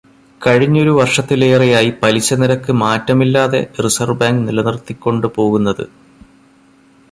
കഴിഞ്ഞൊരു 0.41 0.89
വർഷത്തിലേറെയായി 0.89 1.93
പലിശ 2.03 2.33
നിരക്ക് 2.33 2.71
മാറ്റമില്ലാതെ 2.73 3.67
റിസർവ്വ് 3.85 4.19
ബാങ്ക് 4.19 4.47
നിലനിർത്തിക്കൊണ്ട് 4.47 5.27
പോകുന്നത്? 5.27 5.85